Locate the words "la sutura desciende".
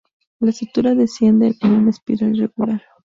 0.39-1.55